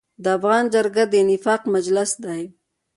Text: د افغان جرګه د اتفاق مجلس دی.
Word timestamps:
د 0.23 0.25
افغان 0.37 0.63
جرګه 0.73 1.03
د 1.09 1.13
اتفاق 1.21 1.61
مجلس 1.75 2.11
دی. 2.25 2.43